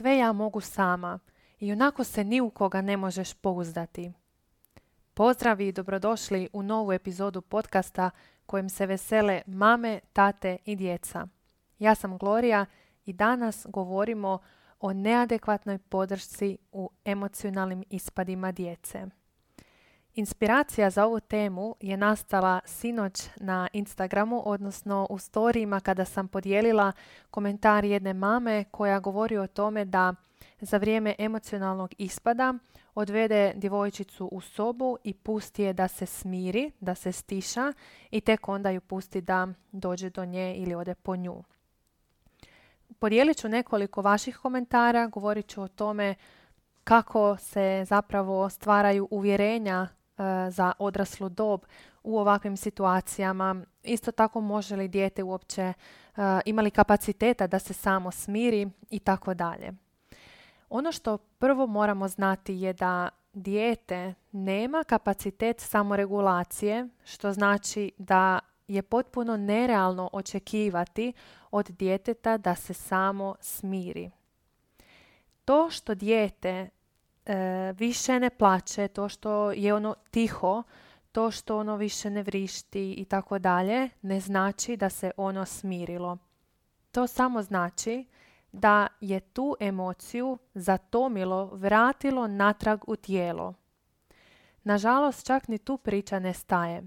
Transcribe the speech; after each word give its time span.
sve 0.00 0.18
ja 0.18 0.32
mogu 0.32 0.60
sama 0.60 1.18
i 1.58 1.72
onako 1.72 2.04
se 2.04 2.24
ni 2.24 2.40
u 2.40 2.50
koga 2.50 2.80
ne 2.80 2.96
možeš 2.96 3.34
pouzdati. 3.34 4.12
Pozdrav 5.14 5.60
i 5.60 5.72
dobrodošli 5.72 6.48
u 6.52 6.62
novu 6.62 6.92
epizodu 6.92 7.40
podcasta 7.40 8.10
kojem 8.46 8.68
se 8.68 8.86
vesele 8.86 9.42
mame, 9.46 10.00
tate 10.12 10.58
i 10.64 10.76
djeca. 10.76 11.26
Ja 11.78 11.94
sam 11.94 12.18
Gloria 12.18 12.66
i 13.04 13.12
danas 13.12 13.66
govorimo 13.68 14.38
o 14.80 14.92
neadekvatnoj 14.92 15.78
podršci 15.78 16.58
u 16.72 16.90
emocionalnim 17.04 17.84
ispadima 17.90 18.52
djece. 18.52 19.06
Inspiracija 20.14 20.90
za 20.90 21.06
ovu 21.06 21.20
temu 21.20 21.74
je 21.80 21.96
nastala 21.96 22.60
sinoć 22.64 23.28
na 23.36 23.68
Instagramu, 23.72 24.42
odnosno 24.46 25.06
u 25.10 25.18
storijima 25.18 25.80
kada 25.80 26.04
sam 26.04 26.28
podijelila 26.28 26.92
komentar 27.30 27.84
jedne 27.84 28.14
mame 28.14 28.64
koja 28.64 28.98
govori 28.98 29.38
o 29.38 29.46
tome 29.46 29.84
da 29.84 30.14
za 30.60 30.76
vrijeme 30.76 31.14
emocionalnog 31.18 31.94
ispada 31.98 32.54
odvede 32.94 33.52
djevojčicu 33.56 34.26
u 34.32 34.40
sobu 34.40 34.96
i 35.04 35.14
pusti 35.14 35.62
je 35.62 35.72
da 35.72 35.88
se 35.88 36.06
smiri, 36.06 36.72
da 36.80 36.94
se 36.94 37.12
stiša 37.12 37.72
i 38.10 38.20
tek 38.20 38.48
onda 38.48 38.70
ju 38.70 38.80
pusti 38.80 39.20
da 39.20 39.48
dođe 39.72 40.10
do 40.10 40.24
nje 40.24 40.54
ili 40.56 40.74
ode 40.74 40.94
po 40.94 41.16
nju. 41.16 41.42
Podijelit 42.98 43.36
ću 43.36 43.48
nekoliko 43.48 44.02
vaših 44.02 44.36
komentara, 44.36 45.06
govorit 45.06 45.46
ću 45.46 45.62
o 45.62 45.68
tome 45.68 46.14
kako 46.84 47.36
se 47.36 47.84
zapravo 47.86 48.48
stvaraju 48.48 49.08
uvjerenja 49.10 49.88
za 50.50 50.72
odraslu 50.78 51.28
dob 51.28 51.60
u 52.02 52.18
ovakvim 52.18 52.56
situacijama. 52.56 53.56
Isto 53.82 54.12
tako 54.12 54.40
može 54.40 54.76
li 54.76 54.88
dijete 54.88 55.22
uopće 55.22 55.62
e, 55.62 55.74
imali 56.44 56.70
kapaciteta 56.70 57.46
da 57.46 57.58
se 57.58 57.72
samo 57.72 58.10
smiri 58.10 58.70
i 58.90 58.98
tako 58.98 59.34
dalje. 59.34 59.72
Ono 60.70 60.92
što 60.92 61.18
prvo 61.18 61.66
moramo 61.66 62.08
znati 62.08 62.54
je 62.54 62.72
da 62.72 63.08
dijete 63.32 64.14
nema 64.32 64.84
kapacitet 64.84 65.60
samoregulacije, 65.60 66.88
što 67.04 67.32
znači 67.32 67.92
da 67.98 68.38
je 68.68 68.82
potpuno 68.82 69.36
nerealno 69.36 70.10
očekivati 70.12 71.12
od 71.50 71.70
djeteta 71.70 72.38
da 72.38 72.54
se 72.54 72.74
samo 72.74 73.34
smiri. 73.40 74.10
To 75.44 75.70
što 75.70 75.94
dijete 75.94 76.48
e, 76.48 76.68
više 77.74 78.20
ne 78.20 78.30
plaće, 78.30 78.88
to 78.88 79.08
što 79.08 79.52
je 79.52 79.74
ono 79.74 79.94
tiho, 80.10 80.62
to 81.12 81.30
što 81.30 81.58
ono 81.58 81.76
više 81.76 82.10
ne 82.10 82.22
vrišti 82.22 82.92
i 82.92 83.04
tako 83.04 83.38
dalje, 83.38 83.88
ne 84.02 84.20
znači 84.20 84.76
da 84.76 84.90
se 84.90 85.10
ono 85.16 85.44
smirilo. 85.44 86.18
To 86.92 87.06
samo 87.06 87.42
znači 87.42 88.04
da 88.52 88.86
je 89.00 89.20
tu 89.20 89.56
emociju 89.60 90.38
zatomilo, 90.54 91.44
vratilo 91.44 92.26
natrag 92.26 92.80
u 92.86 92.96
tijelo. 92.96 93.54
Nažalost, 94.64 95.26
čak 95.26 95.48
ni 95.48 95.58
tu 95.58 95.78
priča 95.78 96.18
ne 96.18 96.34
staje. 96.34 96.82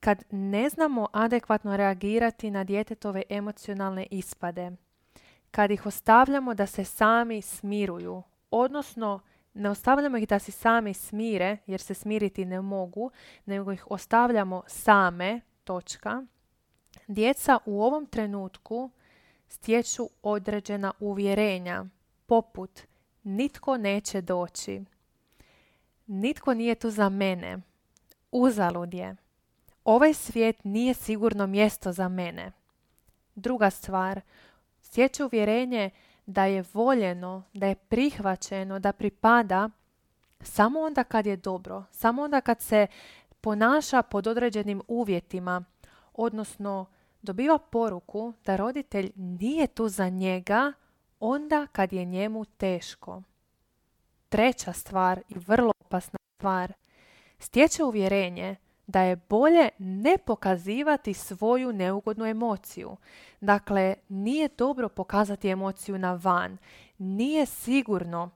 Kad 0.00 0.24
ne 0.30 0.68
znamo 0.68 1.08
adekvatno 1.12 1.76
reagirati 1.76 2.50
na 2.50 2.64
djetetove 2.64 3.22
emocionalne 3.28 4.06
ispade, 4.10 4.72
kad 5.50 5.70
ih 5.70 5.86
ostavljamo 5.86 6.54
da 6.54 6.66
se 6.66 6.84
sami 6.84 7.42
smiruju, 7.42 8.22
odnosno 8.54 9.20
ne 9.54 9.70
ostavljamo 9.70 10.16
ih 10.16 10.28
da 10.28 10.38
se 10.38 10.52
sami 10.52 10.94
smire, 10.94 11.56
jer 11.66 11.80
se 11.80 11.94
smiriti 11.94 12.44
ne 12.44 12.60
mogu, 12.60 13.10
nego 13.46 13.72
ih 13.72 13.90
ostavljamo 13.90 14.62
same, 14.66 15.40
točka. 15.64 16.22
Djeca 17.06 17.58
u 17.66 17.82
ovom 17.82 18.06
trenutku 18.06 18.90
stječu 19.48 20.10
određena 20.22 20.92
uvjerenja, 21.00 21.84
poput 22.26 22.80
nitko 23.22 23.76
neće 23.76 24.20
doći, 24.20 24.84
nitko 26.06 26.54
nije 26.54 26.74
tu 26.74 26.90
za 26.90 27.08
mene, 27.08 27.58
uzalud 28.32 28.94
je, 28.94 29.16
ovaj 29.84 30.14
svijet 30.14 30.64
nije 30.64 30.94
sigurno 30.94 31.46
mjesto 31.46 31.92
za 31.92 32.08
mene. 32.08 32.52
Druga 33.34 33.70
stvar, 33.70 34.20
stječe 34.82 35.24
uvjerenje 35.24 35.90
da 36.26 36.44
je 36.44 36.64
voljeno, 36.72 37.42
da 37.52 37.66
je 37.66 37.74
prihvaćeno, 37.74 38.78
da 38.78 38.92
pripada 38.92 39.70
samo 40.40 40.80
onda 40.80 41.04
kad 41.04 41.26
je 41.26 41.36
dobro, 41.36 41.84
samo 41.90 42.22
onda 42.22 42.40
kad 42.40 42.60
se 42.60 42.86
ponaša 43.40 44.02
pod 44.02 44.26
određenim 44.26 44.82
uvjetima, 44.88 45.64
odnosno 46.12 46.86
dobiva 47.22 47.58
poruku 47.58 48.32
da 48.44 48.56
roditelj 48.56 49.12
nije 49.14 49.66
tu 49.66 49.88
za 49.88 50.08
njega 50.08 50.72
onda 51.20 51.66
kad 51.72 51.92
je 51.92 52.04
njemu 52.04 52.44
teško. 52.44 53.22
Treća 54.28 54.72
stvar 54.72 55.20
i 55.28 55.34
vrlo 55.38 55.72
opasna 55.80 56.18
stvar, 56.36 56.72
stječe 57.38 57.84
uvjerenje 57.84 58.56
da 58.86 59.02
je 59.02 59.16
bolje 59.16 59.68
ne 59.78 60.18
pokazivati 60.26 61.14
svoju 61.14 61.72
neugodnu 61.72 62.26
emociju. 62.26 62.96
Dakle, 63.40 63.94
nije 64.08 64.48
dobro 64.58 64.88
pokazati 64.88 65.48
emociju 65.48 65.98
na 65.98 66.20
van. 66.22 66.58
Nije 66.98 67.46
sigurno. 67.46 68.30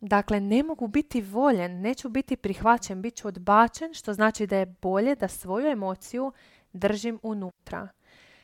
Dakle, 0.00 0.40
ne 0.40 0.62
mogu 0.62 0.88
biti 0.88 1.20
voljen, 1.20 1.80
neću 1.80 2.08
biti 2.08 2.36
prihvaćen, 2.36 3.02
bit 3.02 3.14
ću 3.14 3.28
odbačen, 3.28 3.94
što 3.94 4.12
znači 4.12 4.46
da 4.46 4.56
je 4.56 4.66
bolje 4.82 5.14
da 5.14 5.28
svoju 5.28 5.66
emociju 5.66 6.32
držim 6.72 7.18
unutra. 7.22 7.88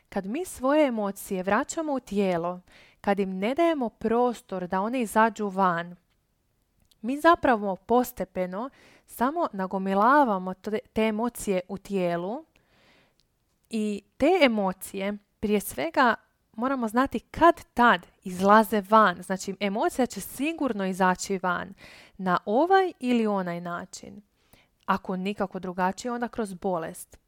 Kad 0.09 0.27
mi 0.27 0.45
svoje 0.45 0.87
emocije 0.87 1.43
vraćamo 1.43 1.93
u 1.93 2.01
tijelo, 2.01 2.61
kad 3.01 3.21
im 3.21 3.39
ne 3.39 3.55
dajemo 3.55 3.89
prostor 3.89 4.67
da 4.67 4.81
one 4.81 5.01
izađu 5.01 5.49
van, 5.49 5.97
mi 7.01 7.21
zapravo 7.21 7.77
postepeno 7.77 8.71
samo 9.07 9.49
nagomilavamo 9.53 10.55
te 10.93 11.03
emocije 11.03 11.61
u 11.69 11.79
tijelu 11.79 12.45
i 13.71 14.03
te 14.17 14.31
emocije 14.43 15.19
prije 15.41 15.61
svega 15.61 16.15
moramo 16.53 16.89
znati 16.89 17.21
kad 17.21 17.65
tad 17.75 18.07
izlaze 18.25 18.83
van. 18.89 19.23
Znači 19.23 19.55
emocija 19.61 20.07
će 20.07 20.21
sigurno 20.21 20.87
izaći 20.87 21.39
van 21.43 21.75
na 22.17 22.39
ovaj 22.45 22.93
ili 23.01 23.27
onaj 23.27 23.61
način. 23.61 24.23
Ako 24.87 25.17
nikako 25.17 25.59
drugačije, 25.59 26.13
onda 26.13 26.29
kroz 26.29 26.55
bolest. 26.55 27.19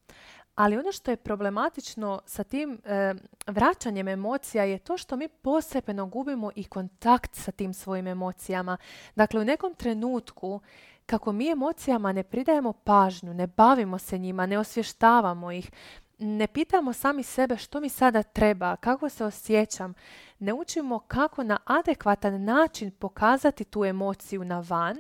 Ali 0.54 0.78
ono 0.78 0.92
što 0.92 1.10
je 1.10 1.16
problematično 1.16 2.20
sa 2.26 2.44
tim 2.44 2.80
e, 2.84 3.14
vraćanjem 3.46 4.08
emocija 4.08 4.64
je 4.64 4.78
to 4.78 4.96
što 4.96 5.16
mi 5.16 5.28
posebno 5.28 6.06
gubimo 6.06 6.50
i 6.54 6.64
kontakt 6.64 7.34
sa 7.34 7.52
tim 7.52 7.74
svojim 7.74 8.06
emocijama. 8.06 8.76
Dakle, 9.14 9.40
u 9.40 9.44
nekom 9.44 9.74
trenutku 9.74 10.60
kako 11.06 11.32
mi 11.32 11.50
emocijama 11.50 12.12
ne 12.12 12.22
pridajemo 12.22 12.72
pažnju, 12.72 13.34
ne 13.34 13.46
bavimo 13.46 13.98
se 13.98 14.18
njima, 14.18 14.46
ne 14.46 14.58
osvještavamo 14.58 15.52
ih, 15.52 15.70
ne 16.18 16.46
pitamo 16.46 16.92
sami 16.92 17.22
sebe 17.22 17.56
što 17.56 17.80
mi 17.80 17.88
sada 17.88 18.22
treba, 18.22 18.76
kako 18.76 19.08
se 19.08 19.24
osjećam, 19.24 19.94
ne 20.38 20.52
učimo 20.52 20.98
kako 20.98 21.42
na 21.42 21.58
adekvatan 21.64 22.44
način 22.44 22.90
pokazati 22.90 23.64
tu 23.64 23.84
emociju 23.84 24.44
na 24.44 24.64
van, 24.68 24.96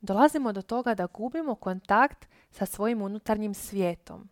dolazimo 0.00 0.52
do 0.52 0.62
toga 0.62 0.94
da 0.94 1.06
gubimo 1.06 1.54
kontakt 1.54 2.28
sa 2.50 2.66
svojim 2.66 3.02
unutarnjim 3.02 3.54
svijetom. 3.54 4.28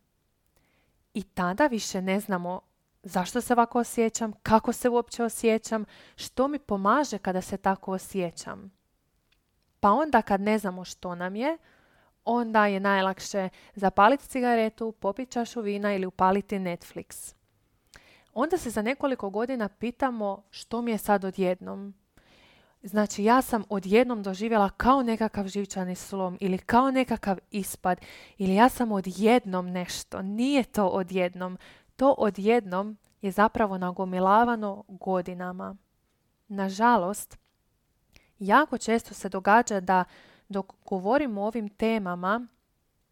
I 1.19 1.23
tada 1.23 1.67
više 1.67 2.03
ne 2.03 2.21
znamo 2.21 2.61
zašto 3.03 3.41
se 3.41 3.53
ovako 3.53 3.79
osjećam, 3.79 4.33
kako 4.43 4.73
se 4.73 4.89
uopće 4.89 5.25
osjećam, 5.25 5.85
što 6.17 6.49
mi 6.49 6.59
pomaže 6.59 7.19
kada 7.19 7.41
se 7.41 7.57
tako 7.57 7.93
osjećam. 7.93 8.73
Pa 9.81 9.91
onda 9.91 10.23
kad 10.23 10.41
ne 10.41 10.59
znamo 10.59 10.85
što 10.85 11.15
nam 11.15 11.37
je, 11.37 11.59
onda 12.25 12.67
je 12.67 12.81
najlakše 12.81 13.49
zapaliti 13.75 14.29
cigaretu, 14.29 14.93
popiti 14.93 15.33
čašu 15.33 15.61
vina 15.61 15.95
ili 15.95 16.07
upaliti 16.07 16.57
Netflix. 16.57 17.35
Onda 18.35 18.59
se 18.59 18.71
za 18.71 18.83
nekoliko 18.83 19.31
godina 19.31 19.69
pitamo 19.69 20.43
što 20.51 20.83
mi 20.83 20.91
je 20.91 20.99
sad 20.99 21.25
odjednom. 21.25 21.95
Znači 22.89 23.25
ja 23.25 23.43
sam 23.43 23.65
odjednom 23.69 24.23
doživjela 24.23 24.71
kao 24.71 25.03
nekakav 25.03 25.49
živčani 25.49 25.95
slom 25.95 26.39
ili 26.41 26.59
kao 26.59 26.91
nekakav 26.91 27.39
ispad 27.51 28.01
ili 28.39 28.55
ja 28.55 28.69
sam 28.69 28.93
odjednom 28.93 29.71
nešto. 29.71 30.23
Nije 30.23 30.65
to 30.65 30.87
odjednom. 30.87 31.59
To 31.97 32.15
odjednom 32.19 32.97
je 33.23 33.31
zapravo 33.31 33.79
nagomilavano 33.79 34.85
godinama. 34.89 35.77
Nažalost, 36.49 37.39
jako 38.39 38.79
često 38.79 39.15
se 39.15 39.29
događa 39.29 39.81
da 39.81 40.05
dok 40.49 40.73
govorimo 40.85 41.43
o 41.43 41.47
ovim 41.47 41.69
temama 41.69 42.47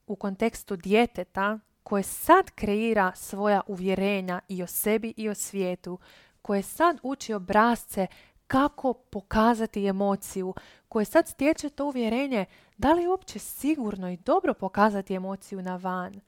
u 0.07 0.17
kontekstu 0.17 0.77
djeteta 0.77 1.59
koje 1.83 2.03
sad 2.03 2.51
kreira 2.51 3.13
svoja 3.15 3.61
uvjerenja 3.67 4.41
i 4.49 4.63
o 4.63 4.67
sebi 4.67 5.15
i 5.17 5.29
o 5.29 5.35
svijetu, 5.35 5.99
koje 6.43 6.63
sad 6.63 6.99
uči 7.03 7.35
obrazce 7.35 8.07
kako 8.47 8.93
pokazati 8.93 9.87
emociju, 9.87 10.55
koje 10.89 11.05
sad 11.05 11.29
stječe 11.29 11.71
to 11.71 11.87
uvjerenje 11.87 12.45
da 12.79 12.93
li 12.93 13.03
je 13.03 13.09
uopće 13.09 13.39
sigurno 13.39 14.11
i 14.11 14.17
dobro 14.17 14.55
pokazati 14.55 15.15
emociju 15.15 15.63
na 15.63 15.77
van. 15.77 16.21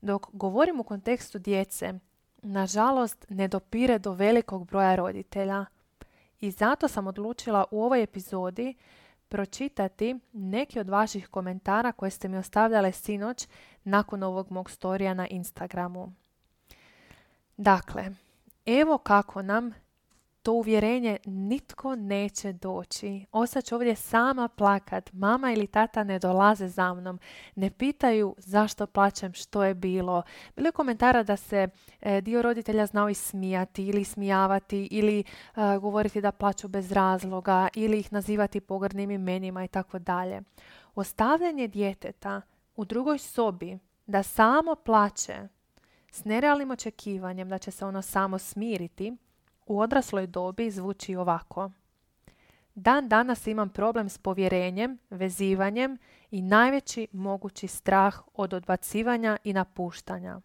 Dok 0.00 0.26
govorim 0.32 0.80
u 0.80 0.84
kontekstu 0.84 1.38
djece, 1.38 1.94
nažalost 2.42 3.26
ne 3.28 3.48
dopire 3.48 3.98
do 3.98 4.12
velikog 4.12 4.66
broja 4.66 4.96
roditelja 4.96 5.64
I 6.40 6.50
zato 6.50 6.88
sam 6.88 7.06
odlučila 7.06 7.64
u 7.70 7.84
ovoj 7.84 8.02
epizodi 8.02 8.74
pročitati 9.28 10.18
neki 10.32 10.80
od 10.80 10.88
vaših 10.88 11.28
komentara 11.28 11.92
koje 11.92 12.10
ste 12.10 12.28
mi 12.28 12.36
ostavljale 12.36 12.92
sinoć 12.92 13.48
nakon 13.84 14.22
ovog 14.22 14.50
mog 14.50 14.70
storija 14.70 15.14
na 15.14 15.26
Instagramu. 15.28 16.12
Dakle, 17.56 18.10
evo 18.66 18.98
kako 18.98 19.42
nam 19.42 19.72
to 20.44 20.52
uvjerenje 20.52 21.18
nitko 21.24 21.96
neće 21.96 22.52
doći. 22.52 23.26
Ostaću 23.32 23.74
ovdje 23.74 23.96
sama 23.96 24.48
plakat. 24.48 25.12
Mama 25.12 25.52
ili 25.52 25.66
tata 25.66 26.04
ne 26.04 26.18
dolaze 26.18 26.68
za 26.68 26.94
mnom. 26.94 27.18
Ne 27.54 27.70
pitaju 27.70 28.34
zašto 28.38 28.86
plaćem, 28.86 29.32
što 29.32 29.64
je 29.64 29.74
bilo. 29.74 30.22
Bilo 30.56 30.68
je 30.68 30.72
komentara 30.72 31.22
da 31.22 31.36
se 31.36 31.68
e, 32.00 32.20
dio 32.20 32.42
roditelja 32.42 32.86
znao 32.86 33.08
ismijati 33.08 33.86
ili 33.86 34.04
smijavati 34.04 34.88
ili 34.90 35.20
e, 35.20 35.24
govoriti 35.78 36.20
da 36.20 36.32
plaću 36.32 36.68
bez 36.68 36.92
razloga 36.92 37.68
ili 37.74 37.98
ih 37.98 38.12
nazivati 38.12 38.60
pogrdnim 38.60 39.10
imenima 39.10 39.64
i 39.64 39.68
tako 39.68 39.98
dalje. 39.98 40.40
Ostavljanje 40.94 41.68
djeteta 41.68 42.40
u 42.76 42.84
drugoj 42.84 43.18
sobi 43.18 43.78
da 44.06 44.22
samo 44.22 44.74
plaće 44.74 45.48
s 46.10 46.24
nerealnim 46.24 46.70
očekivanjem 46.70 47.48
da 47.48 47.58
će 47.58 47.70
se 47.70 47.84
ono 47.84 48.02
samo 48.02 48.38
smiriti 48.38 49.16
u 49.66 49.80
odrasloj 49.80 50.26
dobi 50.26 50.70
zvuči 50.70 51.16
ovako. 51.16 51.70
Dan 52.74 53.08
danas 53.08 53.46
imam 53.46 53.68
problem 53.68 54.08
s 54.08 54.18
povjerenjem, 54.18 54.98
vezivanjem 55.10 55.98
i 56.30 56.42
najveći 56.42 57.08
mogući 57.12 57.66
strah 57.66 58.20
od 58.34 58.54
odbacivanja 58.54 59.36
i 59.44 59.52
napuštanja. 59.52 60.40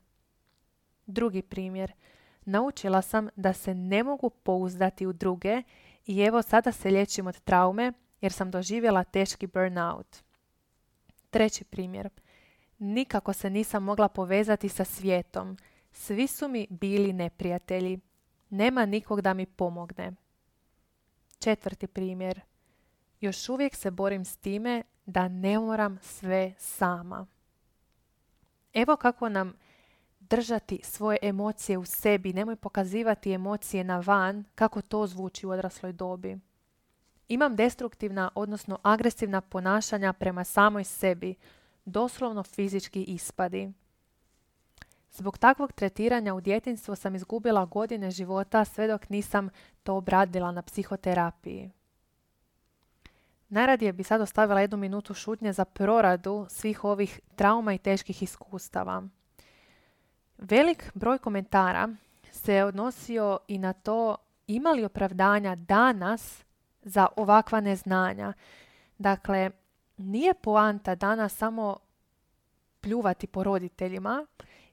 Drugi 1.05 1.41
primjer. 1.41 1.93
Naučila 2.45 3.01
sam 3.01 3.29
da 3.35 3.53
se 3.53 3.75
ne 3.75 4.03
mogu 4.03 4.29
pouzdati 4.29 5.07
u 5.07 5.13
druge 5.13 5.63
i 6.05 6.21
evo 6.21 6.41
sada 6.41 6.71
se 6.71 6.89
liječim 6.89 7.27
od 7.27 7.39
traume 7.39 7.93
jer 8.21 8.31
sam 8.31 8.51
doživjela 8.51 9.03
teški 9.03 9.47
burnout. 9.47 10.17
Treći 11.29 11.63
primjer. 11.63 12.09
Nikako 12.79 13.33
se 13.33 13.49
nisam 13.49 13.83
mogla 13.83 14.07
povezati 14.07 14.69
sa 14.69 14.85
svijetom. 14.85 15.57
Svi 15.91 16.27
su 16.27 16.47
mi 16.47 16.67
bili 16.69 17.13
neprijatelji. 17.13 17.99
Nema 18.49 18.85
nikog 18.85 19.21
da 19.21 19.33
mi 19.33 19.45
pomogne. 19.45 20.11
Četvrti 21.39 21.87
primjer. 21.87 22.41
Još 23.21 23.49
uvijek 23.49 23.75
se 23.75 23.91
borim 23.91 24.25
s 24.25 24.37
time 24.37 24.83
da 25.05 25.27
ne 25.27 25.59
moram 25.59 25.99
sve 26.01 26.53
sama. 26.57 27.27
Evo 28.73 28.95
kako 28.95 29.29
nam 29.29 29.53
držati 30.19 30.79
svoje 30.83 31.17
emocije 31.21 31.77
u 31.77 31.85
sebi, 31.85 32.33
nemoj 32.33 32.55
pokazivati 32.55 33.31
emocije 33.31 33.83
na 33.83 33.99
van, 33.99 34.43
kako 34.55 34.81
to 34.81 35.07
zvuči 35.07 35.47
u 35.47 35.49
odrasloj 35.49 35.93
dobi. 35.93 36.37
Imam 37.27 37.55
destruktivna, 37.55 38.31
odnosno 38.35 38.79
agresivna 38.83 39.41
ponašanja 39.41 40.13
prema 40.13 40.43
samoj 40.43 40.83
sebi, 40.83 41.35
doslovno 41.85 42.43
fizički 42.43 43.03
ispadi. 43.03 43.71
Zbog 45.11 45.37
takvog 45.37 45.71
tretiranja 45.71 46.33
u 46.33 46.41
djetinstvu 46.41 46.95
sam 46.95 47.15
izgubila 47.15 47.65
godine 47.65 48.11
života 48.11 48.65
sve 48.65 48.87
dok 48.87 49.09
nisam 49.09 49.49
to 49.83 49.95
obradila 49.95 50.51
na 50.51 50.61
psihoterapiji. 50.61 51.71
Najradije 53.49 53.93
bi 53.93 54.03
sad 54.03 54.21
ostavila 54.21 54.61
jednu 54.61 54.77
minutu 54.77 55.13
šutnje 55.13 55.53
za 55.53 55.65
proradu 55.65 56.45
svih 56.49 56.83
ovih 56.83 57.19
trauma 57.35 57.73
i 57.73 57.77
teških 57.77 58.23
iskustava. 58.23 59.03
Velik 60.37 60.91
broj 60.93 61.17
komentara 61.17 61.89
se 62.31 62.63
odnosio 62.63 63.39
i 63.47 63.57
na 63.57 63.73
to 63.73 64.15
ima 64.47 64.69
li 64.69 64.85
opravdanja 64.85 65.55
danas 65.55 66.43
za 66.81 67.07
ovakva 67.15 67.61
neznanja. 67.61 68.33
Dakle, 68.97 69.51
nije 69.97 70.33
poanta 70.33 70.95
danas 70.95 71.35
samo 71.35 71.77
pljuvati 72.81 73.27
po 73.27 73.43
roditeljima, 73.43 74.25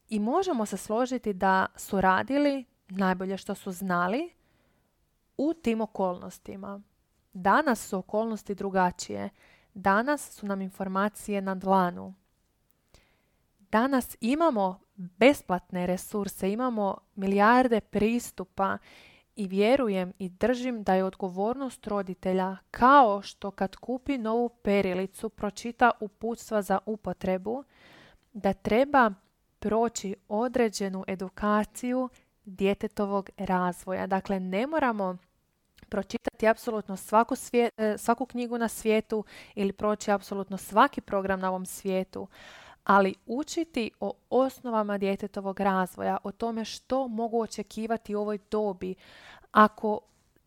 i 0.09 0.21
možemo 0.21 0.67
se 0.67 0.77
složiti 0.77 1.33
da 1.33 1.67
su 1.77 2.01
radili 2.01 2.65
najbolje 2.89 3.37
što 3.37 3.55
su 3.55 3.73
znali 3.73 4.31
u 5.37 5.55
tim 5.55 5.81
okolnostima. 5.81 6.81
Danas 7.33 7.89
su 7.89 7.99
okolnosti 7.99 8.55
drugačije. 8.55 9.31
Danas 9.75 10.31
su 10.31 10.47
nam 10.47 10.61
informacije 10.61 11.41
na 11.41 11.55
dlanu. 11.55 12.15
Danas 13.59 14.17
imamo 14.21 14.81
besplatne 14.97 15.87
resurse, 15.87 16.53
imamo 16.53 16.99
milijarde 17.15 17.81
pristupa 17.81 18.79
i 19.37 19.47
vjerujem 19.49 20.13
i 20.19 20.29
držim 20.29 20.83
da 20.83 20.95
je 20.95 21.05
odgovornost 21.05 21.87
roditelja 21.87 22.57
kao 22.71 23.23
što 23.23 23.51
kad 23.51 23.77
kupi 23.77 24.19
novu 24.19 24.49
perilicu 24.49 25.29
pročita 25.29 25.91
uputstva 26.01 26.63
za 26.63 26.79
upotrebu, 26.87 27.65
da 28.33 28.53
treba 28.53 29.13
proći 29.59 30.15
određenu 30.29 31.05
edukaciju 31.09 32.09
djetetovog 32.45 33.31
razvoja. 33.37 34.07
Dakle, 34.07 34.41
ne 34.41 34.67
moramo 34.67 35.17
pročitati 35.89 36.49
apsolutno 36.49 36.97
svaku, 36.97 37.35
e, 37.53 37.99
svaku 37.99 38.27
knjigu 38.27 38.59
na 38.59 38.69
svijetu 38.69 39.25
ili 39.55 39.73
proći 39.73 40.11
apsolutno 40.11 40.57
svaki 40.57 41.01
program 41.01 41.41
na 41.41 41.49
ovom 41.49 41.67
svijetu, 41.67 42.29
ali 42.85 43.15
učiti 43.27 43.91
o 44.01 44.13
osnovama 44.31 44.99
djetetovog 44.99 45.61
razvoja, 45.61 46.19
o 46.25 46.33
tome 46.33 46.65
što 46.65 47.09
mogu 47.09 47.41
očekivati 47.41 48.15
u 48.15 48.21
ovoj 48.21 48.39
dobi. 48.51 48.95
Ako 49.53 50.01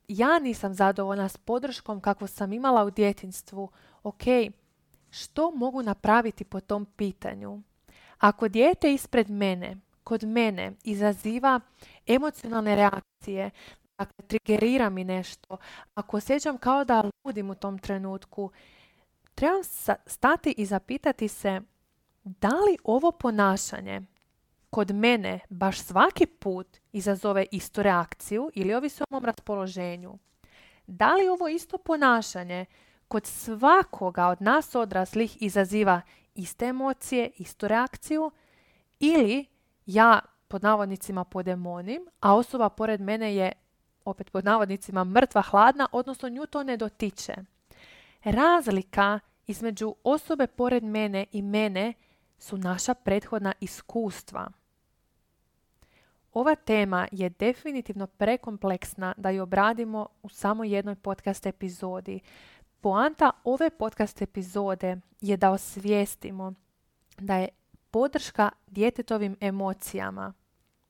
ja 0.08 0.40
nisam 0.40 0.74
zadovoljna 0.74 1.30
s 1.30 1.38
podrškom 1.38 2.02
kako 2.02 2.28
sam 2.28 2.54
imala 2.54 2.84
u 2.84 2.90
djetinstvu, 2.90 3.70
ok, 4.04 4.24
što 5.10 5.52
mogu 5.52 5.84
napraviti 5.84 6.44
po 6.44 6.60
tom 6.60 6.86
pitanju? 6.86 7.62
Ako 8.20 8.48
dijete 8.48 8.94
ispred 8.94 9.30
mene, 9.30 9.78
kod 10.04 10.24
mene, 10.24 10.72
izaziva 10.84 11.60
emocionalne 12.08 12.76
reakcije, 12.76 13.50
dakle, 13.98 14.26
trigerira 14.28 14.90
mi 14.90 15.04
nešto, 15.04 15.58
ako 15.96 16.18
osjećam 16.18 16.58
kao 16.58 16.86
da 16.86 17.04
ludim 17.26 17.50
u 17.50 17.56
tom 17.56 17.80
trenutku, 17.80 18.52
trebam 19.36 19.62
stati 20.06 20.54
i 20.58 20.66
zapitati 20.66 21.28
se 21.28 21.62
da 22.24 22.50
li 22.50 22.78
ovo 22.84 23.12
ponašanje 23.12 24.02
kod 24.70 24.92
mene 24.92 25.40
baš 25.50 25.80
svaki 25.80 26.26
put 26.26 26.78
izazove 26.92 27.46
istu 27.52 27.84
reakciju 27.84 28.52
ili 28.54 28.74
ovisi 28.74 29.04
o 29.04 29.06
mom 29.10 29.26
raspoloženju. 29.26 30.18
Da 30.88 31.16
li 31.16 31.28
ovo 31.28 31.48
isto 31.48 31.78
ponašanje 31.78 32.66
kod 33.08 33.26
svakoga 33.26 34.28
od 34.28 34.42
nas 34.42 34.76
odraslih 34.76 35.42
izaziva 35.42 36.02
iste 36.42 36.66
emocije, 36.66 37.32
istu 37.38 37.68
reakciju 37.68 38.32
ili 39.00 39.46
ja 39.86 40.20
pod 40.48 40.64
navodnicima 40.64 41.24
podemonim, 41.24 42.08
a 42.20 42.36
osoba 42.36 42.70
pored 42.70 43.02
mene 43.02 43.36
je 43.36 43.52
opet 44.06 44.32
pod 44.32 44.46
navodnicima 44.46 45.04
mrtva 45.04 45.42
hladna, 45.42 45.88
odnosno 45.92 46.30
nju 46.30 46.46
to 46.46 46.64
ne 46.64 46.78
dotiče. 46.78 47.36
Razlika 48.24 49.20
između 49.48 49.96
osobe 50.04 50.48
pored 50.48 50.84
mene 50.84 51.26
i 51.32 51.42
mene 51.42 51.94
su 52.38 52.58
naša 52.58 52.94
prethodna 52.94 53.54
iskustva. 53.60 54.52
Ova 56.34 56.56
tema 56.56 57.08
je 57.12 57.30
definitivno 57.30 58.08
prekompleksna 58.08 59.14
da 59.18 59.30
ju 59.30 59.44
obradimo 59.44 60.08
u 60.24 60.30
samo 60.30 60.64
jednoj 60.64 60.96
podcast 60.96 61.46
epizodi. 61.46 62.20
Poanta 62.82 63.32
ove 63.44 63.70
podcast 63.70 64.22
epizode 64.22 64.98
je 65.22 65.38
da 65.38 65.52
osvijestimo 65.52 66.54
da 67.18 67.36
je 67.36 67.48
podrška 67.92 68.50
djetetovim 68.68 69.38
emocijama 69.42 70.34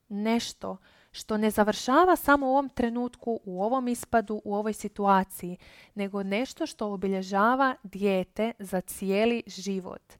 nešto 0.09 0.77
što 1.11 1.37
ne 1.37 1.51
završava 1.51 2.15
samo 2.15 2.47
u 2.47 2.49
ovom 2.49 2.69
trenutku, 2.69 3.39
u 3.43 3.63
ovom 3.63 3.87
ispadu, 3.87 4.41
u 4.45 4.55
ovoj 4.55 4.73
situaciji, 4.73 5.57
nego 5.95 6.23
nešto 6.23 6.65
što 6.65 6.93
obilježava 6.93 7.75
dijete 7.83 8.51
za 8.59 8.81
cijeli 8.81 9.43
život. 9.47 10.13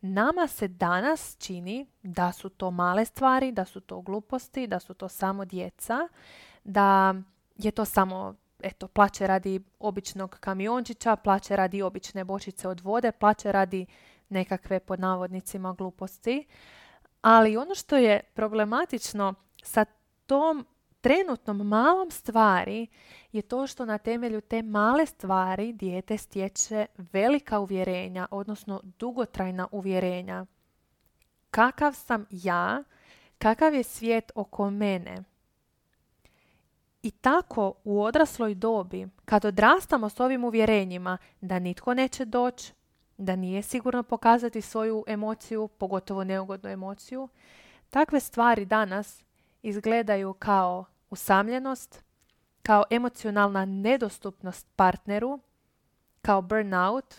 Nama 0.00 0.46
se 0.46 0.68
danas 0.68 1.36
čini 1.38 1.86
da 2.02 2.32
su 2.32 2.48
to 2.48 2.70
male 2.70 3.04
stvari, 3.04 3.52
da 3.52 3.64
su 3.64 3.80
to 3.80 4.00
gluposti, 4.00 4.66
da 4.66 4.80
su 4.80 4.94
to 4.94 5.08
samo 5.08 5.44
djeca, 5.44 6.08
da 6.64 7.14
je 7.56 7.70
to 7.70 7.84
samo 7.84 8.34
eto, 8.62 8.88
plaće 8.88 9.26
radi 9.26 9.60
običnog 9.78 10.36
kamiončića, 10.40 11.16
plaće 11.16 11.56
radi 11.56 11.82
obične 11.82 12.24
bočice 12.24 12.68
od 12.68 12.80
vode, 12.80 13.12
plaće 13.12 13.52
radi 13.52 13.86
nekakve 14.28 14.80
pod 14.80 15.00
navodnicima 15.00 15.72
gluposti. 15.72 16.46
Ali 17.22 17.56
ono 17.56 17.74
što 17.74 17.96
je 17.96 18.20
problematično 18.34 19.34
sa 19.62 19.84
tom 20.26 20.66
trenutnom 21.00 21.56
malom 21.56 22.10
stvari 22.10 22.86
je 23.32 23.42
to 23.42 23.66
što 23.66 23.84
na 23.84 23.98
temelju 23.98 24.40
te 24.40 24.62
male 24.62 25.06
stvari 25.06 25.72
dijete 25.72 26.18
stječe 26.18 26.86
velika 26.96 27.58
uvjerenja, 27.58 28.26
odnosno 28.30 28.80
dugotrajna 28.98 29.68
uvjerenja. 29.70 30.46
Kakav 31.50 31.92
sam 31.92 32.26
ja, 32.30 32.82
kakav 33.38 33.74
je 33.74 33.82
svijet 33.82 34.32
oko 34.34 34.70
mene. 34.70 35.24
I 37.02 37.10
tako 37.10 37.74
u 37.84 38.02
odrasloj 38.02 38.54
dobi, 38.54 39.08
kad 39.24 39.44
odrastamo 39.44 40.08
s 40.08 40.20
ovim 40.20 40.44
uvjerenjima 40.44 41.18
da 41.40 41.58
nitko 41.58 41.94
neće 41.94 42.24
doći, 42.24 42.72
da 43.16 43.36
nije 43.36 43.62
sigurno 43.62 44.02
pokazati 44.02 44.60
svoju 44.60 45.04
emociju, 45.06 45.68
pogotovo 45.68 46.24
neugodnu 46.24 46.70
emociju, 46.70 47.28
takve 47.90 48.20
stvari 48.20 48.64
danas 48.64 49.24
izgledaju 49.62 50.32
kao 50.32 50.84
usamljenost, 51.10 52.02
kao 52.62 52.84
emocionalna 52.90 53.64
nedostupnost 53.64 54.66
partneru, 54.76 55.40
kao 56.22 56.42
burnout 56.42 57.14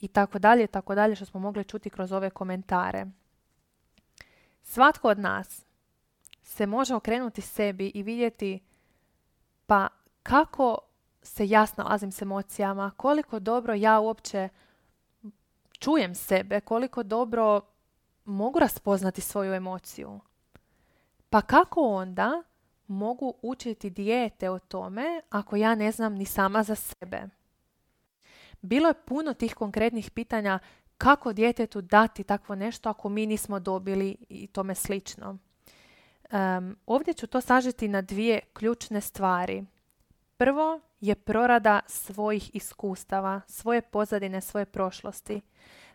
i 0.00 0.08
tako 0.08 0.38
dalje, 0.38 0.66
tako 0.66 0.94
dalje 0.94 1.16
što 1.16 1.24
smo 1.24 1.40
mogli 1.40 1.64
čuti 1.64 1.90
kroz 1.90 2.12
ove 2.12 2.30
komentare. 2.30 3.06
Svatko 4.62 5.08
od 5.08 5.18
nas 5.18 5.64
se 6.42 6.66
može 6.66 6.94
okrenuti 6.94 7.40
sebi 7.40 7.92
i 7.94 8.02
vidjeti 8.02 8.60
pa 9.72 9.88
kako 10.22 10.78
se 11.22 11.48
ja 11.48 11.66
snalazim 11.66 12.12
s 12.12 12.22
emocijama, 12.22 12.90
koliko 12.96 13.40
dobro 13.40 13.74
ja 13.74 14.00
uopće 14.00 14.48
čujem 15.78 16.14
sebe, 16.14 16.60
koliko 16.60 17.02
dobro 17.02 17.60
mogu 18.24 18.58
raspoznati 18.58 19.20
svoju 19.20 19.52
emociju. 19.52 20.20
Pa 21.30 21.40
kako 21.40 21.80
onda 21.80 22.42
mogu 22.86 23.34
učiti 23.42 23.90
dijete 23.90 24.50
o 24.50 24.58
tome 24.58 25.20
ako 25.30 25.56
ja 25.56 25.74
ne 25.74 25.92
znam 25.92 26.14
ni 26.14 26.24
sama 26.24 26.62
za 26.62 26.74
sebe? 26.74 27.22
Bilo 28.62 28.88
je 28.88 29.04
puno 29.04 29.34
tih 29.34 29.54
konkretnih 29.54 30.10
pitanja 30.10 30.58
kako 30.98 31.32
djetetu 31.32 31.80
dati 31.80 32.24
takvo 32.24 32.54
nešto 32.54 32.88
ako 32.88 33.08
mi 33.08 33.26
nismo 33.26 33.60
dobili 33.60 34.16
i 34.28 34.46
tome 34.46 34.74
slično. 34.74 35.38
Um, 36.32 36.76
ovdje 36.86 37.14
ću 37.14 37.26
to 37.26 37.40
sažeti 37.40 37.88
na 37.88 38.02
dvije 38.02 38.40
ključne 38.52 39.00
stvari. 39.00 39.64
Prvo 40.36 40.80
je 41.00 41.14
prorada 41.14 41.80
svojih 41.86 42.50
iskustava, 42.54 43.40
svoje 43.46 43.82
pozadine, 43.82 44.40
svoje 44.40 44.64
prošlosti. 44.64 45.40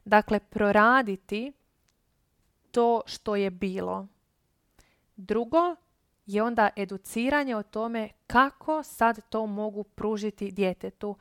Dakle, 0.05 0.39
proraditi 0.39 1.53
to 2.71 3.01
što 3.05 3.35
je 3.35 3.49
bilo. 3.49 4.07
Drugo 5.15 5.75
je 6.25 6.43
onda 6.43 6.69
educiranje 6.75 7.55
o 7.55 7.63
tome 7.63 8.09
kako 8.27 8.83
sad 8.83 9.19
to 9.29 9.45
mogu 9.45 9.83
pružiti 9.83 10.51
djetetu 10.51 11.15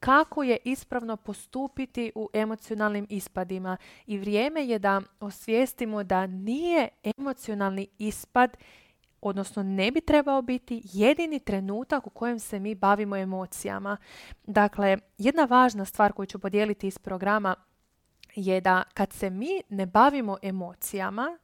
kako 0.00 0.42
je 0.42 0.58
ispravno 0.64 1.16
postupiti 1.16 2.12
u 2.14 2.28
emocionalnim 2.32 3.06
ispadima 3.08 3.76
i 4.06 4.18
vrijeme 4.18 4.66
je 4.66 4.78
da 4.78 5.00
osvijestimo 5.20 6.04
da 6.04 6.26
nije 6.26 6.88
emocionalni 7.18 7.88
ispad 7.98 8.56
odnosno 9.20 9.62
ne 9.62 9.90
bi 9.90 10.00
trebao 10.00 10.42
biti 10.42 10.82
jedini 10.84 11.40
trenutak 11.40 12.06
u 12.06 12.10
kojem 12.10 12.38
se 12.38 12.60
mi 12.60 12.74
bavimo 12.74 13.16
emocijama. 13.16 13.96
Dakle, 14.46 14.98
jedna 15.18 15.44
važna 15.44 15.84
stvar 15.84 16.12
koju 16.12 16.26
ću 16.26 16.38
podijeliti 16.38 16.86
iz 16.86 16.98
programa 16.98 17.54
je 18.34 18.60
da 18.60 18.82
kad 18.94 19.12
se 19.12 19.30
mi 19.30 19.62
ne 19.68 19.86
bavimo 19.86 20.36
emocijama, 20.42 21.38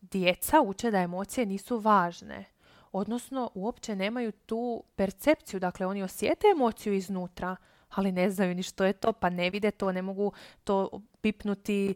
djeca 0.00 0.60
uče 0.60 0.90
da 0.90 0.98
emocije 0.98 1.46
nisu 1.46 1.78
važne. 1.78 2.44
Odnosno, 2.92 3.50
uopće 3.54 3.96
nemaju 3.96 4.32
tu 4.32 4.82
percepciju, 4.96 5.60
dakle 5.60 5.86
oni 5.86 6.02
osjete 6.02 6.46
emociju 6.54 6.94
iznutra, 6.94 7.56
ali 7.90 8.12
ne 8.12 8.30
znaju 8.30 8.54
ni 8.54 8.62
što 8.62 8.84
je 8.84 8.92
to, 8.92 9.12
pa 9.12 9.30
ne 9.30 9.50
vide 9.50 9.70
to, 9.70 9.92
ne 9.92 10.02
mogu 10.02 10.32
to 10.64 11.02
pipnuti, 11.20 11.94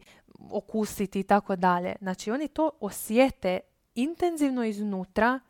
okusiti 0.50 1.20
i 1.20 1.22
tako 1.22 1.56
dalje. 1.56 1.96
Znači 2.00 2.30
oni 2.30 2.48
to 2.48 2.70
osjete 2.80 3.60
intenzivno 3.94 4.64
iznutra 4.64 5.40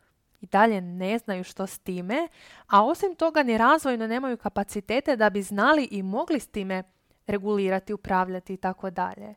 i 0.41 0.45
dalje 0.45 0.81
ne 0.81 1.17
znaju 1.17 1.43
što 1.43 1.67
s 1.67 1.79
time, 1.79 2.27
a 2.67 2.85
osim 2.85 3.15
toga 3.15 3.43
ni 3.43 3.57
razvojno 3.57 4.07
nemaju 4.07 4.37
kapacitete 4.37 5.15
da 5.15 5.29
bi 5.29 5.41
znali 5.41 5.87
i 5.91 6.03
mogli 6.03 6.39
s 6.39 6.47
time 6.47 6.83
regulirati, 7.27 7.93
upravljati 7.93 8.53
i 8.53 8.57
tako 8.57 8.89
dalje. 8.89 9.35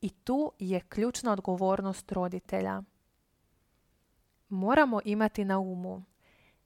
I 0.00 0.10
tu 0.10 0.52
je 0.58 0.80
ključna 0.80 1.32
odgovornost 1.32 2.12
roditelja. 2.12 2.82
Moramo 4.52 5.00
imati 5.04 5.44
na 5.44 5.58
umu 5.58 6.02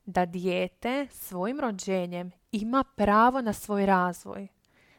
da 0.07 0.27
dijete 0.27 1.07
svojim 1.11 1.61
rođenjem 1.61 2.33
ima 2.53 2.85
pravo 2.97 3.41
na 3.41 3.53
svoj 3.53 3.87
razvoj. 3.87 4.49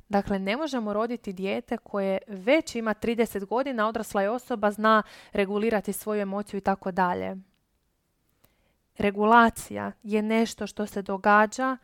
Dakle, 0.09 0.39
ne 0.39 0.57
možemo 0.57 0.93
roditi 0.93 1.33
dijete 1.33 1.77
koje 1.77 2.17
već 2.27 2.75
ima 2.75 2.93
30 2.93 3.45
godina, 3.45 3.87
odrasla 3.87 4.21
je 4.21 4.29
osoba, 4.29 4.71
zna 4.71 5.03
regulirati 5.33 5.93
svoju 5.93 6.21
emociju 6.21 6.57
i 6.57 6.61
tako 6.61 6.91
dalje. 6.91 7.37
Regulacija 8.97 9.91
je 10.03 10.21
nešto 10.21 10.67
što 10.67 10.85
se 10.85 11.01
događa, 11.01 11.77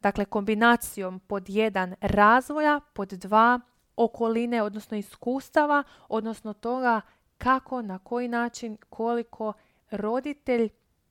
dakle, 0.00 0.24
kombinacijom 0.24 1.20
pod 1.20 1.48
jedan 1.48 1.94
razvoja, 2.00 2.80
pod 2.92 3.08
dva 3.08 3.60
okoline, 3.96 4.62
odnosno 4.62 4.96
iskustava, 4.96 5.82
odnosno 6.08 6.52
toga 6.52 7.00
kako, 7.38 7.82
na 7.82 7.98
koji 7.98 8.28
način, 8.28 8.76
koliko 8.90 9.52
roditelj 9.90 10.68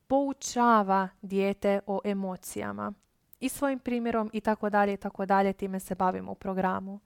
poučava 0.07 1.09
dijete 1.21 1.79
o 1.87 1.99
emocijama 2.03 2.93
i 3.39 3.49
svojim 3.49 3.79
primjerom 3.79 4.29
i 4.33 4.41
tako 4.41 4.69
dalje 4.69 4.93
i 4.93 4.97
tako 4.97 5.25
dalje, 5.25 5.53
time 5.53 5.79
se 5.79 5.95
bavimo 5.95 6.31
u 6.31 6.35
programu. 6.35 6.99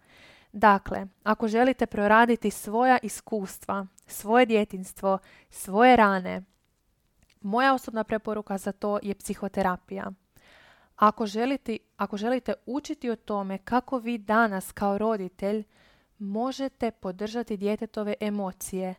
Dakle, 0.53 1.07
ako 1.23 1.47
želite 1.47 1.85
proraditi 1.85 2.51
svoja 2.51 2.97
iskustva, 3.03 3.87
svoje 4.07 4.45
djetinstvo, 4.45 5.17
svoje 5.49 5.95
rane, 5.95 6.41
moja 7.41 7.73
osobna 7.73 8.03
preporuka 8.03 8.57
za 8.57 8.71
to 8.71 8.99
je 9.03 9.15
psihoterapija. 9.15 10.11
Ako 10.95 11.25
želite, 11.25 11.77
ako 11.97 12.17
želite 12.17 12.53
učiti 12.65 13.09
o 13.09 13.15
tome 13.15 13.57
kako 13.57 13.97
vi 13.97 14.17
danas 14.17 14.71
kao 14.71 14.97
roditelj 14.97 15.63
možete 16.17 16.91
podržati 16.91 17.57
djetetove 17.57 18.13
emocije 18.19 18.95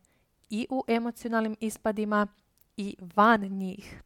i 0.51 0.67
u 0.71 0.85
emocionalnim 0.89 1.57
ispadima 1.61 2.27
i 2.77 2.97
van 3.17 3.41
njih 3.41 4.03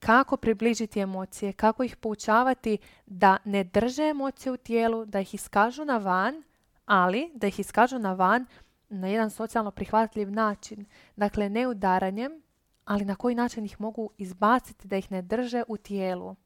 kako 0.00 0.36
približiti 0.36 1.00
emocije, 1.00 1.52
kako 1.52 1.82
ih 1.82 1.96
poučavati 1.96 2.78
da 3.06 3.36
ne 3.44 3.64
drže 3.64 4.02
emocije 4.02 4.52
u 4.52 4.56
tijelu, 4.56 5.04
da 5.04 5.20
ih 5.20 5.34
iskažu 5.34 5.84
na 5.84 5.98
van, 5.98 6.42
ali 6.86 7.30
da 7.34 7.46
ih 7.46 7.60
iskažu 7.60 7.98
na 7.98 8.12
van 8.12 8.46
na 8.88 9.08
jedan 9.08 9.30
socijalno 9.30 9.70
prihvatljiv 9.70 10.30
način. 10.30 10.84
Dakle, 11.16 11.48
ne 11.48 11.68
udaranjem, 11.68 12.42
ali 12.84 13.04
na 13.04 13.14
koji 13.14 13.34
način 13.34 13.64
ih 13.64 13.80
mogu 13.80 14.10
izbaciti 14.18 14.88
da 14.88 14.96
ih 14.96 15.12
ne 15.12 15.22
drže 15.22 15.62
u 15.68 15.76
tijelu. 15.76 16.36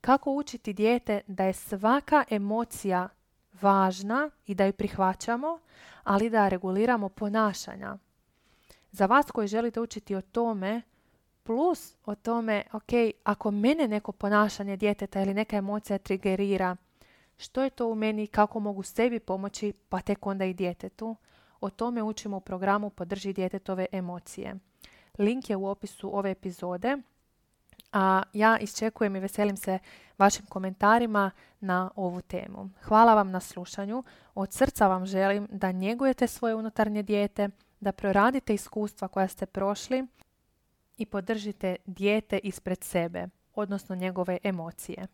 Kako 0.00 0.32
učiti 0.32 0.72
dijete 0.72 1.20
da 1.26 1.44
je 1.44 1.52
svaka 1.52 2.24
emocija 2.30 3.08
važna 3.60 4.30
i 4.46 4.54
da 4.54 4.64
ju 4.64 4.72
prihvaćamo, 4.72 5.58
ali 6.04 6.30
da 6.30 6.48
reguliramo 6.48 7.08
ponašanja. 7.08 7.96
Za 8.92 9.06
vas 9.06 9.30
koji 9.30 9.48
želite 9.48 9.80
učiti 9.80 10.14
o 10.14 10.20
tome 10.20 10.82
plus 11.42 11.94
o 12.06 12.14
tome, 12.14 12.62
ok, 12.72 12.90
ako 13.24 13.50
mene 13.50 13.88
neko 13.88 14.12
ponašanje 14.12 14.76
djeteta 14.76 15.22
ili 15.22 15.34
neka 15.34 15.56
emocija 15.56 15.98
trigerira, 15.98 16.76
što 17.36 17.62
je 17.62 17.70
to 17.70 17.88
u 17.88 17.94
meni, 17.94 18.26
kako 18.26 18.60
mogu 18.60 18.82
sebi 18.82 19.20
pomoći, 19.20 19.72
pa 19.88 20.00
tek 20.00 20.26
onda 20.26 20.44
i 20.44 20.54
djetetu. 20.54 21.16
O 21.60 21.70
tome 21.70 22.02
učimo 22.02 22.36
u 22.36 22.40
programu 22.40 22.90
Podrži 22.90 23.32
djetetove 23.32 23.86
emocije. 23.92 24.54
Link 25.18 25.50
je 25.50 25.56
u 25.56 25.66
opisu 25.66 26.18
ove 26.18 26.30
epizode. 26.30 26.96
A 27.92 28.22
ja 28.32 28.58
iščekujem 28.58 29.16
i 29.16 29.20
veselim 29.20 29.56
se 29.56 29.78
vašim 30.18 30.46
komentarima 30.46 31.30
na 31.60 31.90
ovu 31.96 32.20
temu. 32.20 32.70
Hvala 32.82 33.14
vam 33.14 33.30
na 33.30 33.40
slušanju. 33.40 34.02
Od 34.34 34.52
srca 34.52 34.88
vam 34.88 35.06
želim 35.06 35.48
da 35.50 35.72
njegujete 35.72 36.26
svoje 36.26 36.54
unutarnje 36.54 37.02
dijete, 37.02 37.48
da 37.82 37.92
proradite 37.92 38.54
iskustva 38.54 39.08
koja 39.08 39.28
ste 39.28 39.46
prošli 39.46 40.06
i 40.98 41.06
podržite 41.06 41.76
dijete 41.86 42.38
ispred 42.42 42.84
sebe, 42.84 43.26
odnosno 43.54 43.96
njegove 43.96 44.38
emocije. 44.42 45.06